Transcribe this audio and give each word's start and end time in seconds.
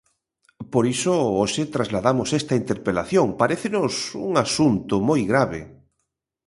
Por 0.73 0.83
iso, 0.95 1.15
hoxe 1.39 1.61
trasladamos 1.75 2.29
esta 2.39 2.53
interpelación, 2.61 3.27
parécenos 3.41 3.93
un 4.27 4.33
asunto 4.45 4.93
moi 5.09 5.21
grave. 5.31 5.61